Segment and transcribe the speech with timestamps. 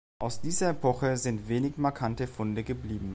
[0.17, 3.09] Aus dieser Epoche sind wenig markante Funde geblieben.